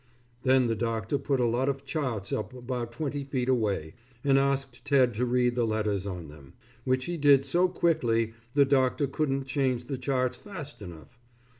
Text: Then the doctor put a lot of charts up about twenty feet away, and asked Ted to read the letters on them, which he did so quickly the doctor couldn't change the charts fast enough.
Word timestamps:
Then 0.41 0.65
the 0.65 0.73
doctor 0.75 1.19
put 1.19 1.39
a 1.39 1.45
lot 1.45 1.69
of 1.69 1.85
charts 1.85 2.33
up 2.33 2.55
about 2.55 2.91
twenty 2.91 3.23
feet 3.23 3.47
away, 3.47 3.93
and 4.23 4.39
asked 4.39 4.83
Ted 4.83 5.13
to 5.13 5.27
read 5.27 5.53
the 5.53 5.63
letters 5.63 6.07
on 6.07 6.27
them, 6.27 6.53
which 6.85 7.05
he 7.05 7.17
did 7.17 7.45
so 7.45 7.67
quickly 7.67 8.33
the 8.55 8.65
doctor 8.65 9.05
couldn't 9.05 9.45
change 9.45 9.83
the 9.83 9.99
charts 9.99 10.37
fast 10.37 10.81
enough. 10.81 11.19